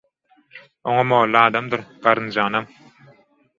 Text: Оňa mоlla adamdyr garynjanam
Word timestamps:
Оňa 0.93 1.03
mоlla 1.09 1.43
adamdyr 1.49 1.85
garynjanam 2.07 2.69